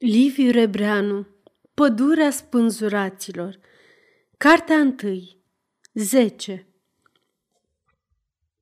Liviu 0.00 0.50
Rebreanu 0.50 1.26
Pădurea 1.74 2.30
spânzuraților 2.30 3.58
Cartea 4.36 4.76
întâi 4.76 5.36
10 5.92 6.66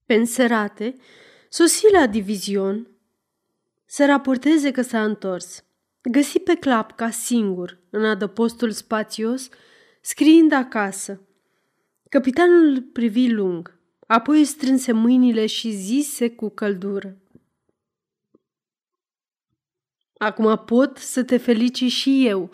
Penserate 0.07 0.95
sosi 1.49 1.93
la 1.93 2.07
divizion 2.07 2.89
să 3.87 4.07
raporteze 4.07 4.71
că 4.71 4.83
s-a 4.83 5.05
întors. 5.05 5.65
Găsi 6.03 6.39
pe 6.39 6.55
clapca 6.55 7.11
singur 7.11 7.79
în 7.91 8.05
adăpostul 8.05 8.71
spațios, 8.71 9.49
scriind 10.01 10.53
acasă. 10.53 11.21
Capitanul 12.09 12.67
îl 12.67 12.83
privi 12.83 13.31
lung, 13.31 13.79
apoi 14.07 14.45
strânse 14.45 14.93
mâinile 14.93 15.47
și 15.47 15.71
zise 15.71 16.31
cu 16.31 16.49
căldură. 16.49 17.17
Acum 20.19 20.63
pot 20.67 20.97
să 20.97 21.23
te 21.23 21.37
felici 21.37 21.85
și 21.85 22.27
eu, 22.27 22.51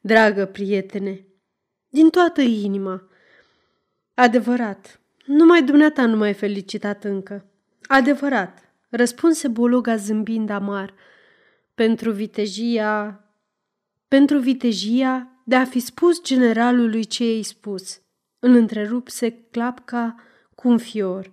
dragă 0.00 0.46
prietene, 0.46 1.26
din 1.88 2.10
toată 2.10 2.40
inima. 2.40 3.08
Adevărat, 4.14 5.00
numai 5.26 5.62
dumneata 5.62 6.06
nu 6.06 6.16
m-ai 6.16 6.34
felicitat 6.34 7.04
încă. 7.04 7.46
Adevărat, 7.86 8.72
răspunse 8.88 9.48
Bologa 9.48 9.96
zâmbind 9.96 10.50
amar, 10.50 10.94
pentru 11.74 12.10
vitejia... 12.10 13.18
Pentru 14.08 14.38
vitejia 14.38 15.28
de 15.44 15.54
a 15.54 15.64
fi 15.64 15.78
spus 15.78 16.22
generalului 16.22 17.04
ce 17.04 17.24
i-ai 17.24 17.42
spus. 17.42 18.00
Îl 18.38 18.54
întrerupse 18.54 19.30
clapca 19.50 20.14
cu 20.54 20.68
un 20.68 20.78
fior. 20.78 21.32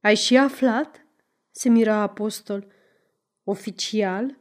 Ai 0.00 0.16
și 0.16 0.36
aflat? 0.36 1.06
se 1.50 1.68
mira 1.68 1.94
apostol. 1.94 2.66
Oficial? 3.44 4.38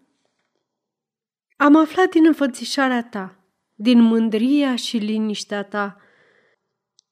Am 1.55 1.75
aflat 1.75 2.09
din 2.09 2.25
înfățișarea 2.25 3.03
ta, 3.03 3.39
din 3.73 4.01
mândria 4.01 4.75
și 4.75 4.97
liniștea 4.97 5.63
ta. 5.63 5.97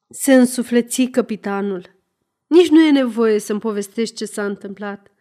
Se 0.08 0.34
însufleți 0.34 1.02
capitanul. 1.02 1.94
Nici 2.46 2.68
nu 2.68 2.80
e 2.80 2.90
nevoie 2.90 3.38
să-mi 3.38 3.60
povestești 3.60 4.14
ce 4.14 4.24
s-a 4.24 4.44
întâmplat. 4.44 5.12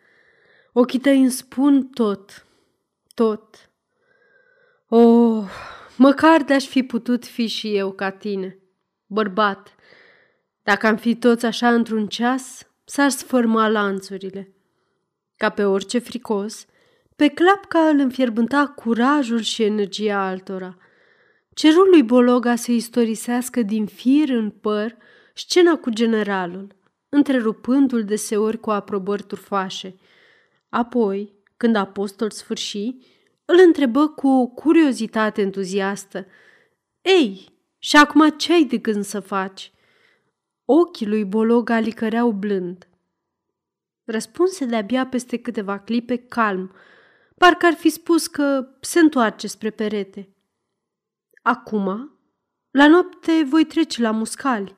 Ochii 0.73 0.99
tăi 0.99 1.19
îmi 1.19 1.31
spun 1.31 1.87
tot, 1.87 2.45
tot. 3.13 3.71
Oh, 4.87 5.49
măcar 5.97 6.43
de-aș 6.43 6.65
fi 6.65 6.83
putut 6.83 7.25
fi 7.25 7.47
și 7.47 7.75
eu 7.75 7.91
ca 7.91 8.11
tine, 8.11 8.59
bărbat. 9.05 9.75
Dacă 10.63 10.87
am 10.87 10.97
fi 10.97 11.15
toți 11.15 11.45
așa 11.45 11.73
într-un 11.73 12.07
ceas, 12.07 12.67
s-ar 12.83 13.09
sfârma 13.09 13.67
lanțurile. 13.67 14.53
Ca 15.35 15.49
pe 15.49 15.63
orice 15.63 15.99
fricos, 15.99 16.65
pe 17.15 17.27
clapca 17.27 17.79
îl 17.79 17.99
înfierbânta 17.99 18.67
curajul 18.67 19.41
și 19.41 19.63
energia 19.63 20.27
altora. 20.27 20.77
Cerul 21.53 21.89
lui 21.89 22.03
Bologa 22.03 22.55
să 22.55 22.71
istorisească 22.71 23.61
din 23.61 23.85
fir 23.85 24.29
în 24.29 24.49
păr 24.49 24.97
scena 25.33 25.75
cu 25.75 25.89
generalul, 25.89 26.75
întrerupându-l 27.09 28.03
deseori 28.03 28.59
cu 28.59 28.71
aprobări 28.71 29.23
turfașe. 29.23 29.95
Apoi, 30.69 31.33
când 31.57 31.75
apostol 31.75 32.29
sfârși, 32.29 32.95
îl 33.45 33.55
întrebă 33.65 34.07
cu 34.07 34.27
o 34.27 34.47
curiozitate 34.47 35.41
entuziastă. 35.41 36.25
Ei, 37.01 37.53
și 37.79 37.95
acum 37.95 38.29
ce 38.29 38.53
ai 38.53 38.63
de 38.63 38.77
gând 38.77 39.03
să 39.03 39.19
faci?" 39.19 39.71
Ochii 40.65 41.07
lui 41.07 41.25
Bologa 41.25 41.79
licăreau 41.79 42.31
blând. 42.31 42.87
Răspunse 44.03 44.65
de-abia 44.65 45.07
peste 45.07 45.37
câteva 45.37 45.79
clipe 45.79 46.17
calm, 46.17 46.75
parcă 47.43 47.65
ar 47.65 47.73
fi 47.73 47.89
spus 47.89 48.27
că 48.27 48.67
se 48.79 48.99
întoarce 48.99 49.47
spre 49.47 49.69
perete. 49.69 50.29
Acum, 51.41 52.17
la 52.71 52.87
noapte 52.87 53.43
voi 53.49 53.65
trece 53.65 54.01
la 54.01 54.11
muscali. 54.11 54.75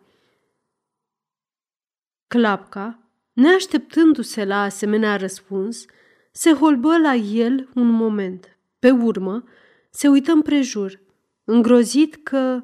Clapca, 2.27 2.99
neașteptându-se 3.33 4.45
la 4.45 4.61
asemenea 4.61 5.15
răspuns, 5.15 5.85
se 6.31 6.53
holbă 6.53 6.97
la 6.97 7.13
el 7.13 7.69
un 7.75 7.87
moment. 7.87 8.57
Pe 8.79 8.91
urmă, 8.91 9.43
se 9.89 10.07
uită 10.07 10.31
împrejur, 10.31 10.99
îngrozit 11.43 12.15
că 12.23 12.63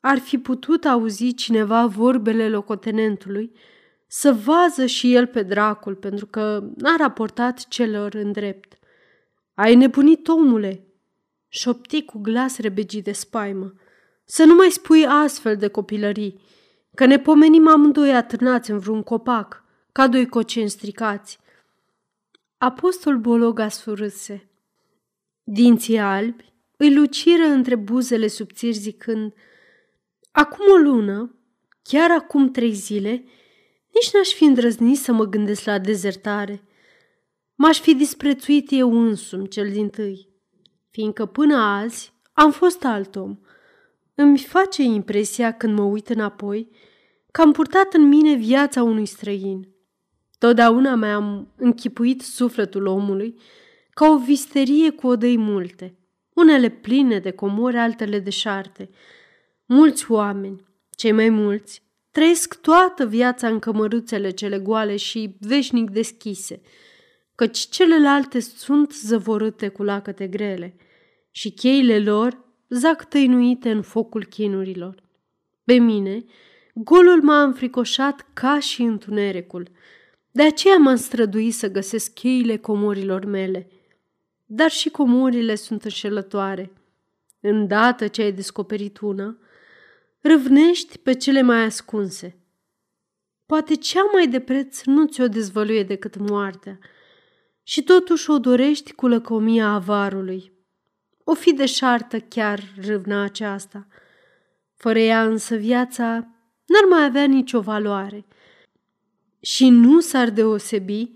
ar 0.00 0.18
fi 0.18 0.38
putut 0.38 0.84
auzi 0.84 1.34
cineva 1.34 1.86
vorbele 1.86 2.48
locotenentului, 2.48 3.52
să 4.06 4.32
vază 4.32 4.86
și 4.86 5.14
el 5.14 5.26
pe 5.26 5.42
dracul, 5.42 5.94
pentru 5.94 6.26
că 6.26 6.70
n-a 6.76 6.96
raportat 6.96 7.68
celor 7.68 8.14
în 8.14 8.32
drept. 8.32 8.78
Ai 9.54 9.74
nebunit, 9.74 10.28
omule!" 10.28 10.84
șopti 11.48 12.04
cu 12.04 12.18
glas 12.18 12.58
rebegit 12.58 13.04
de 13.04 13.12
spaimă. 13.12 13.72
Să 14.24 14.44
nu 14.44 14.54
mai 14.54 14.70
spui 14.70 15.06
astfel 15.06 15.56
de 15.56 15.68
copilării, 15.68 16.40
că 16.94 17.04
ne 17.04 17.18
pomenim 17.18 17.68
amândoi 17.68 18.14
atârnați 18.14 18.70
în 18.70 18.78
vreun 18.78 19.02
copac, 19.02 19.64
ca 19.92 20.08
doi 20.08 20.28
coceni 20.28 20.70
stricați. 20.70 21.38
Apostol 22.58 23.16
Bologa 23.16 23.68
surâse. 23.68 24.50
Dinții 25.42 25.98
albi 25.98 26.52
îi 26.76 26.94
luciră 26.94 27.44
între 27.44 27.74
buzele 27.74 28.26
subțiri 28.26 28.76
zicând 28.76 29.34
Acum 30.32 30.64
o 30.72 30.76
lună, 30.76 31.34
chiar 31.82 32.10
acum 32.10 32.50
trei 32.50 32.72
zile, 32.72 33.10
nici 33.94 34.10
n-aș 34.12 34.28
fi 34.28 34.44
îndrăznit 34.44 34.98
să 34.98 35.12
mă 35.12 35.24
gândesc 35.24 35.64
la 35.64 35.78
dezertare. 35.78 36.62
M-aș 37.62 37.80
fi 37.80 37.94
disprețuit 37.94 38.66
eu 38.70 39.00
însumi 39.00 39.48
cel 39.48 39.70
din 39.70 39.88
tâi, 39.88 40.28
fiindcă 40.90 41.26
până 41.26 41.56
azi 41.56 42.12
am 42.32 42.52
fost 42.52 42.84
alt 42.84 43.16
om. 43.16 43.38
Îmi 44.14 44.38
face 44.38 44.82
impresia 44.82 45.52
când 45.52 45.78
mă 45.78 45.82
uit 45.82 46.08
înapoi 46.08 46.68
că 47.30 47.40
am 47.40 47.52
purtat 47.52 47.94
în 47.94 48.08
mine 48.08 48.34
viața 48.34 48.82
unui 48.82 49.06
străin. 49.06 49.68
Totdeauna 50.38 50.94
mi-am 50.94 51.52
închipuit 51.56 52.20
sufletul 52.20 52.86
omului 52.86 53.40
ca 53.90 54.08
o 54.08 54.18
visterie 54.18 54.90
cu 54.90 55.06
odăi 55.06 55.38
multe, 55.38 55.98
unele 56.34 56.68
pline 56.68 57.18
de 57.18 57.30
comori, 57.30 57.76
altele 57.76 58.18
de 58.18 58.30
șarte. 58.30 58.90
Mulți 59.66 60.10
oameni, 60.10 60.64
cei 60.90 61.12
mai 61.12 61.28
mulți, 61.28 61.82
trăiesc 62.10 62.60
toată 62.60 63.06
viața 63.06 63.48
în 63.48 63.58
cămăruțele 63.58 64.30
cele 64.30 64.58
goale 64.58 64.96
și 64.96 65.36
veșnic 65.40 65.90
deschise– 65.90 66.60
căci 67.40 67.58
celelalte 67.58 68.40
sunt 68.40 68.92
zăvorâte 68.92 69.68
cu 69.68 69.82
lacăte 69.82 70.26
grele 70.26 70.76
și 71.30 71.50
cheile 71.50 71.98
lor 71.98 72.44
zac 72.68 73.08
tăinuite 73.08 73.70
în 73.70 73.82
focul 73.82 74.24
chinurilor. 74.24 75.02
Pe 75.64 75.72
mine, 75.72 76.24
golul 76.74 77.22
m-a 77.22 77.42
înfricoșat 77.42 78.26
ca 78.32 78.58
și 78.58 78.82
întunericul. 78.82 79.68
De 80.30 80.42
aceea 80.42 80.76
m-am 80.76 80.96
străduit 80.96 81.54
să 81.54 81.70
găsesc 81.70 82.12
cheile 82.12 82.56
comorilor 82.56 83.24
mele. 83.24 83.70
Dar 84.46 84.70
și 84.70 84.90
comorile 84.90 85.54
sunt 85.54 85.84
înșelătoare. 85.84 86.72
Îndată 87.40 88.06
ce 88.06 88.22
ai 88.22 88.32
descoperit 88.32 88.98
una, 88.98 89.38
râvnești 90.20 90.98
pe 90.98 91.14
cele 91.14 91.42
mai 91.42 91.62
ascunse. 91.62 92.36
Poate 93.46 93.74
cea 93.74 94.02
mai 94.12 94.28
de 94.28 94.40
preț 94.40 94.82
nu 94.82 95.06
ți-o 95.06 95.28
dezvăluie 95.28 95.82
decât 95.82 96.16
moartea– 96.16 96.78
și 97.62 97.82
totuși 97.82 98.30
o 98.30 98.38
dorești 98.38 98.92
cu 98.92 99.06
lăcomia 99.06 99.68
avarului. 99.68 100.52
O 101.24 101.34
fi 101.34 101.52
deșartă 101.52 102.20
chiar 102.20 102.62
râvna 102.86 103.22
aceasta. 103.22 103.86
Fără 104.74 104.98
ea 104.98 105.24
însă 105.24 105.56
viața 105.56 106.06
n-ar 106.66 106.84
mai 106.88 107.04
avea 107.04 107.24
nicio 107.24 107.60
valoare 107.60 108.26
și 109.40 109.68
nu 109.68 110.00
s-ar 110.00 110.30
deosebi 110.30 111.12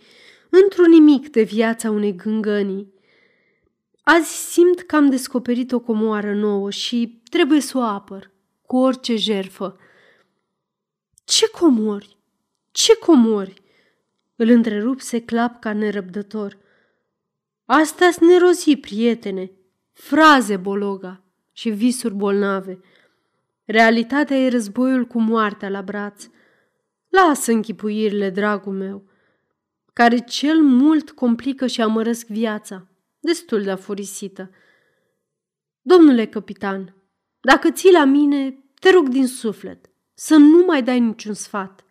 într-un 0.50 0.90
nimic 0.90 1.30
de 1.30 1.42
viața 1.42 1.90
unei 1.90 2.14
gângănii. 2.14 2.92
Azi 4.02 4.52
simt 4.52 4.80
că 4.80 4.96
am 4.96 5.10
descoperit 5.10 5.72
o 5.72 5.80
comoară 5.80 6.34
nouă 6.34 6.70
și 6.70 7.22
trebuie 7.30 7.60
să 7.60 7.78
o 7.78 7.80
apăr 7.80 8.30
cu 8.66 8.76
orice 8.76 9.16
jerfă. 9.16 9.78
Ce 11.24 11.48
comori? 11.48 12.16
Ce 12.70 12.96
comori? 12.96 13.62
Îl 14.36 14.48
întrerupse 14.48 15.20
clapca 15.20 15.72
nerăbdător. 15.72 16.58
Asta-s 17.64 18.18
nerozi, 18.18 18.76
prietene, 18.76 19.50
fraze 19.92 20.56
bologa 20.56 21.24
și 21.52 21.70
visuri 21.70 22.14
bolnave. 22.14 22.80
Realitatea 23.64 24.36
e 24.36 24.48
războiul 24.48 25.04
cu 25.04 25.20
moartea 25.20 25.68
la 25.68 25.82
braț. 25.82 26.28
Lasă 27.08 27.52
închipuirile, 27.52 28.30
dragul 28.30 28.72
meu, 28.72 29.08
care 29.92 30.18
cel 30.18 30.62
mult 30.62 31.10
complică 31.10 31.66
și 31.66 31.82
amărăsc 31.82 32.26
viața, 32.26 32.88
destul 33.20 33.62
de 33.62 33.70
afurisită. 33.70 34.50
Domnule 35.82 36.26
capitan, 36.26 36.94
dacă 37.40 37.70
ții 37.70 37.92
la 37.92 38.04
mine, 38.04 38.64
te 38.80 38.90
rog 38.90 39.08
din 39.08 39.26
suflet 39.26 39.90
să 40.14 40.36
nu 40.36 40.64
mai 40.66 40.82
dai 40.82 41.00
niciun 41.00 41.34
sfat, 41.34 41.84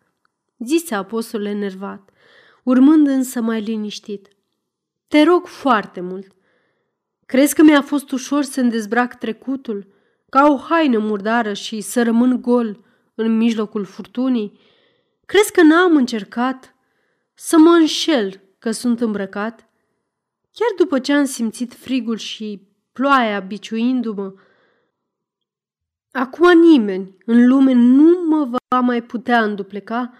zise 0.58 0.94
apostolul 0.94 1.46
enervat 1.46 2.10
urmând 2.64 3.06
însă 3.06 3.40
mai 3.40 3.60
liniștit. 3.60 4.28
Te 5.08 5.22
rog 5.22 5.46
foarte 5.46 6.00
mult. 6.00 6.34
Crezi 7.26 7.54
că 7.54 7.62
mi-a 7.62 7.82
fost 7.82 8.10
ușor 8.10 8.42
să-mi 8.42 8.70
dezbrac 8.70 9.18
trecutul, 9.18 9.92
ca 10.28 10.46
o 10.48 10.56
haină 10.56 10.98
murdară 10.98 11.52
și 11.52 11.80
să 11.80 12.02
rămân 12.02 12.40
gol 12.40 12.84
în 13.14 13.36
mijlocul 13.36 13.84
furtunii? 13.84 14.58
Crezi 15.26 15.52
că 15.52 15.62
n-am 15.62 15.96
încercat 15.96 16.74
să 17.34 17.58
mă 17.58 17.70
înșel 17.70 18.40
că 18.58 18.70
sunt 18.70 19.00
îmbrăcat? 19.00 19.68
Chiar 20.52 20.68
după 20.76 20.98
ce 20.98 21.12
am 21.12 21.24
simțit 21.24 21.74
frigul 21.74 22.16
și 22.16 22.68
ploaia 22.92 23.40
biciuindu-mă, 23.40 24.34
acum 26.12 26.58
nimeni 26.58 27.16
în 27.26 27.46
lume 27.46 27.72
nu 27.72 28.24
mă 28.28 28.58
va 28.68 28.80
mai 28.80 29.02
putea 29.02 29.42
îndupleca 29.42 30.12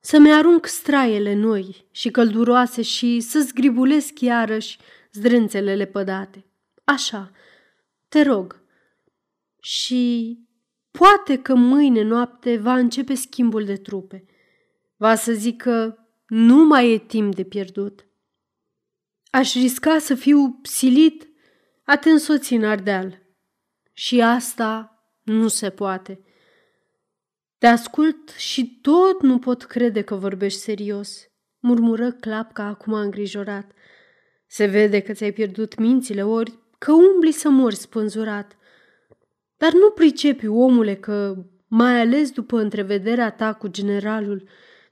să-mi 0.00 0.32
arunc 0.32 0.66
straiele 0.66 1.34
noi 1.34 1.86
și 1.90 2.10
călduroase 2.10 2.82
și 2.82 3.20
să 3.20 3.40
zgribulesc 3.40 4.20
iarăși 4.20 4.78
zdrânțele 5.12 5.74
lepădate. 5.74 6.44
Așa, 6.84 7.30
te 8.08 8.22
rog. 8.22 8.62
Și 9.60 10.38
poate 10.90 11.38
că 11.38 11.54
mâine 11.54 12.02
noapte 12.02 12.56
va 12.56 12.74
începe 12.74 13.14
schimbul 13.14 13.64
de 13.64 13.76
trupe. 13.76 14.24
Va 14.96 15.14
să 15.14 15.32
zic 15.32 15.62
că 15.62 15.94
nu 16.26 16.64
mai 16.64 16.92
e 16.92 16.98
timp 16.98 17.34
de 17.34 17.44
pierdut. 17.44 18.06
Aș 19.30 19.54
risca 19.54 19.98
să 19.98 20.14
fiu 20.14 20.60
silit 20.62 21.28
a 21.84 21.96
te 21.96 22.10
însoți 22.10 22.54
în 22.54 22.64
Ardeal. 22.64 23.22
Și 23.92 24.20
asta 24.20 25.02
nu 25.22 25.48
se 25.48 25.70
poate. 25.70 26.20
Te 27.60 27.66
ascult 27.66 28.30
și 28.30 28.78
tot 28.80 29.22
nu 29.22 29.38
pot 29.38 29.64
crede 29.64 30.02
că 30.02 30.14
vorbești 30.14 30.60
serios, 30.60 31.28
murmură 31.58 32.12
Clapca 32.12 32.64
acum 32.64 32.92
îngrijorat. 32.92 33.70
Se 34.46 34.66
vede 34.66 35.00
că 35.00 35.12
ți-ai 35.12 35.32
pierdut 35.32 35.78
mințile 35.78 36.22
ori 36.22 36.58
că 36.78 36.92
umbli 36.92 37.30
să 37.32 37.48
mori 37.48 37.74
spânzurat. 37.74 38.56
Dar 39.56 39.72
nu 39.72 39.90
pricepi, 39.90 40.46
omule, 40.46 40.94
că, 40.94 41.44
mai 41.66 42.00
ales 42.00 42.30
după 42.30 42.60
întrevederea 42.60 43.30
ta 43.30 43.52
cu 43.52 43.68
generalul, 43.68 44.48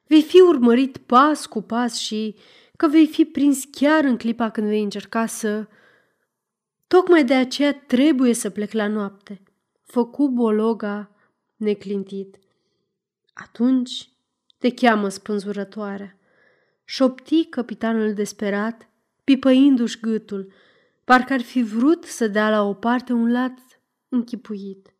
vei 0.06 0.22
fi 0.22 0.40
urmărit 0.40 0.96
pas 0.96 1.46
cu 1.46 1.62
pas 1.62 1.98
și 1.98 2.36
că 2.76 2.88
vei 2.88 3.06
fi 3.06 3.24
prins 3.24 3.64
chiar 3.70 4.04
în 4.04 4.16
clipa 4.16 4.50
când 4.50 4.66
vei 4.66 4.82
încerca 4.82 5.26
să... 5.26 5.66
Tocmai 6.86 7.24
de 7.24 7.34
aceea 7.34 7.74
trebuie 7.86 8.34
să 8.34 8.50
plec 8.50 8.72
la 8.72 8.86
noapte. 8.86 9.42
Făcu 9.84 10.28
bologa 10.28 11.10
neclintit. 11.56 12.38
Atunci 13.42 14.08
te 14.58 14.70
cheamă 14.70 15.08
spânzurătoarea. 15.08 16.18
Șopti 16.84 17.44
capitanul 17.44 18.14
desperat, 18.14 18.90
pipăindu-și 19.24 20.00
gâtul, 20.00 20.52
parcă 21.04 21.32
ar 21.32 21.40
fi 21.40 21.62
vrut 21.62 22.04
să 22.04 22.28
dea 22.28 22.50
la 22.50 22.62
o 22.62 22.74
parte 22.74 23.12
un 23.12 23.32
lat 23.32 23.58
închipuit. 24.08 24.94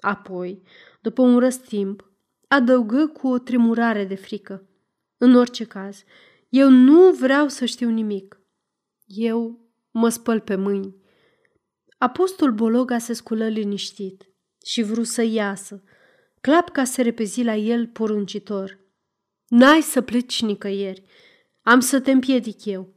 Apoi, 0.00 0.62
după 1.00 1.22
un 1.22 1.38
răstimp, 1.38 2.10
adăugă 2.48 3.06
cu 3.06 3.28
o 3.28 3.38
tremurare 3.38 4.04
de 4.04 4.14
frică. 4.14 4.68
În 5.18 5.34
orice 5.34 5.64
caz, 5.64 6.04
eu 6.48 6.68
nu 6.68 7.10
vreau 7.10 7.48
să 7.48 7.64
știu 7.64 7.88
nimic. 7.88 8.40
Eu 9.06 9.68
mă 9.90 10.08
spăl 10.08 10.40
pe 10.40 10.54
mâini. 10.54 10.96
Apostol 11.98 12.52
Bologa 12.52 12.98
se 12.98 13.12
sculă 13.12 13.48
liniștit 13.48 14.28
și 14.64 14.82
vrut 14.82 15.06
să 15.06 15.22
iasă. 15.22 15.82
Clapca 16.40 16.84
se 16.84 17.02
repezi 17.02 17.42
la 17.42 17.54
el 17.54 17.86
poruncitor. 17.86 18.78
N-ai 19.48 19.80
să 19.80 20.00
pleci 20.00 20.42
nicăieri. 20.42 21.04
Am 21.62 21.80
să 21.80 22.00
te 22.00 22.10
împiedic 22.10 22.64
eu. 22.64 22.94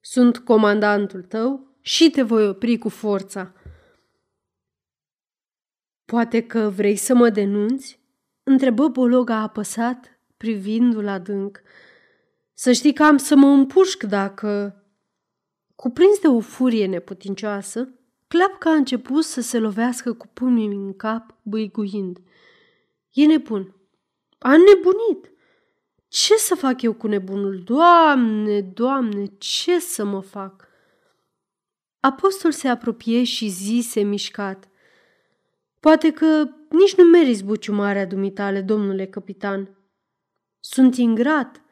Sunt 0.00 0.38
comandantul 0.38 1.22
tău 1.22 1.76
și 1.80 2.10
te 2.10 2.22
voi 2.22 2.48
opri 2.48 2.78
cu 2.78 2.88
forța. 2.88 3.52
Poate 6.04 6.42
că 6.46 6.68
vrei 6.68 6.96
să 6.96 7.14
mă 7.14 7.30
denunți? 7.30 8.00
Întrebă 8.42 8.88
Bologa 8.88 9.36
apăsat, 9.36 10.20
privindu-l 10.36 11.08
adânc. 11.08 11.62
Să 12.52 12.72
știi 12.72 12.92
că 12.92 13.02
am 13.02 13.16
să 13.16 13.36
mă 13.36 13.46
împușc 13.46 14.02
dacă... 14.02 14.76
Cuprins 15.74 16.18
de 16.18 16.28
o 16.28 16.40
furie 16.40 16.86
neputincioasă, 16.86 17.88
Clapca 18.32 18.70
a 18.70 18.74
început 18.74 19.24
să 19.24 19.40
se 19.40 19.58
lovească 19.58 20.12
cu 20.12 20.26
pumnii 20.26 20.66
în 20.66 20.96
cap, 20.96 21.34
băiguind. 21.42 22.18
E 23.10 23.26
nebun. 23.26 23.74
A 24.38 24.50
nebunit. 24.50 25.32
Ce 26.08 26.34
să 26.34 26.54
fac 26.54 26.82
eu 26.82 26.92
cu 26.92 27.06
nebunul? 27.06 27.62
Doamne, 27.64 28.60
doamne, 28.60 29.24
ce 29.38 29.78
să 29.78 30.04
mă 30.04 30.20
fac? 30.20 30.68
Apostol 32.00 32.52
se 32.52 32.68
apropie 32.68 33.24
și 33.24 33.48
zise 33.48 34.00
mișcat. 34.00 34.68
Poate 35.80 36.12
că 36.12 36.48
nici 36.68 36.94
nu 36.94 37.04
meriți 37.04 37.44
buciumarea 37.44 38.06
dumitale, 38.06 38.60
domnule 38.60 39.06
capitan. 39.06 39.78
Sunt 40.60 40.96
ingrat 40.96 41.62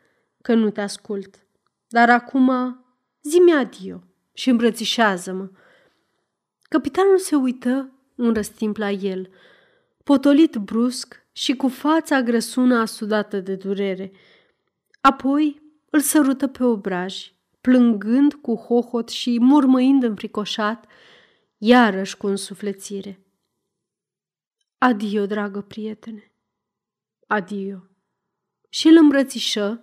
că 0.42 0.54
nu 0.54 0.70
te 0.70 0.80
ascult, 0.80 1.46
dar 1.88 2.10
acum 2.10 2.78
zi-mi 3.22 3.52
adio 3.52 4.02
și 4.32 4.50
îmbrățișează-mă. 4.50 5.50
Capitanul 6.70 7.18
se 7.18 7.36
uită 7.36 7.92
un 8.14 8.32
răstimp 8.32 8.76
la 8.76 8.90
el, 8.90 9.30
potolit 10.04 10.56
brusc 10.56 11.26
și 11.32 11.56
cu 11.56 11.68
fața 11.68 12.22
grăsună 12.22 12.78
asudată 12.78 13.40
de 13.40 13.54
durere. 13.54 14.12
Apoi 15.00 15.62
îl 15.90 16.00
sărută 16.00 16.46
pe 16.46 16.64
obraj, 16.64 17.32
plângând 17.60 18.34
cu 18.34 18.54
hohot 18.54 19.08
și 19.08 19.40
murmăind 19.40 20.02
înfricoșat, 20.02 20.86
iarăși 21.58 22.16
cu 22.16 22.26
însuflețire. 22.26 23.24
Adio, 24.78 25.26
dragă 25.26 25.60
prietene, 25.60 26.32
adio. 27.26 27.86
Și 28.68 28.88
îl 28.88 28.96
îmbrățișă, 28.96 29.82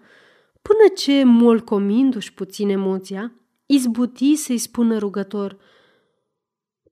până 0.62 0.94
ce, 0.96 1.24
molcomindu-și 1.24 2.34
puțin 2.34 2.70
emoția, 2.70 3.34
izbuti 3.66 4.36
să-i 4.36 4.58
spună 4.58 4.98
rugător, 4.98 5.58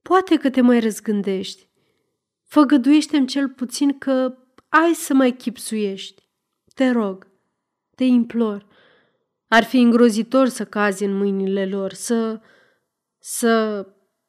Poate 0.08 0.38
că 0.38 0.50
te 0.50 0.62
mai 0.62 0.80
răzgândești. 0.80 1.70
Făgăduiește-mi 2.44 3.28
cel 3.28 3.50
puțin 3.50 3.98
că 3.98 4.38
ai 4.70 4.94
să 4.94 5.14
mai 5.14 5.36
chipsuiești. 5.36 6.30
Te 6.74 6.90
rog, 6.90 7.28
te 7.96 8.04
implor. 8.04 8.68
Ar 9.48 9.64
fi 9.64 9.78
îngrozitor 9.78 10.48
să 10.48 10.66
cazi 10.66 11.04
în 11.04 11.18
mâinile 11.18 11.66
lor, 11.66 11.94
să... 11.94 12.42
să... 13.18 13.86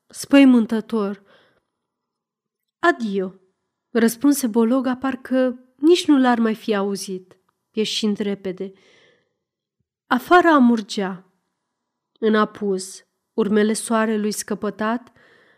spăimântător. 0.06 1.22
Adio, 2.78 3.34
răspunse 3.90 4.46
Bologa, 4.46 4.96
parcă 4.96 5.58
nici 5.74 6.06
nu 6.06 6.18
l-ar 6.18 6.38
mai 6.38 6.54
fi 6.54 6.74
auzit, 6.74 7.38
ieșind 7.70 8.18
repede. 8.18 8.72
Afară 10.06 10.48
amurgea. 10.48 11.32
În 12.18 12.34
apus, 12.34 13.04
urmele 13.32 13.72
soarelui 13.72 14.32
scăpătat 14.32 15.15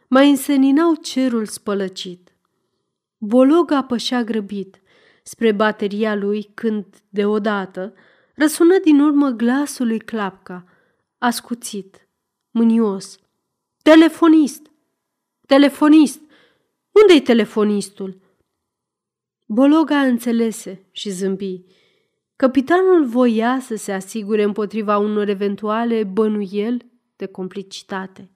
mai 0.09 0.31
înseninau 0.31 0.95
cerul 0.95 1.47
spălăcit. 1.47 2.37
Bologa 3.19 3.83
pășea 3.83 4.25
grăbit 4.25 4.81
spre 5.23 5.53
bateria 5.53 6.15
lui 6.15 6.51
când, 6.55 6.87
deodată, 7.09 7.95
răsună 8.35 8.79
din 8.85 9.01
urmă 9.01 9.29
glasul 9.29 9.87
lui 9.87 9.99
Clapca, 9.99 10.65
ascuțit, 11.19 12.09
mânios. 12.51 13.19
Telefonist! 13.83 14.71
Telefonist! 15.47 16.21
Unde-i 16.91 17.21
telefonistul? 17.21 18.21
Bologa 19.47 20.01
înțelese 20.01 20.87
și 20.91 21.11
zâmbi. 21.11 21.65
Capitanul 22.37 23.05
voia 23.05 23.59
să 23.61 23.75
se 23.77 23.93
asigure 23.93 24.43
împotriva 24.43 24.99
unor 24.99 25.29
eventuale 25.29 26.05
bănuieli 26.05 26.91
de 27.17 27.27
complicitate. 27.27 28.31